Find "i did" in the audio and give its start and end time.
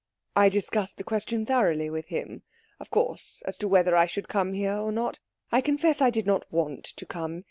6.01-6.25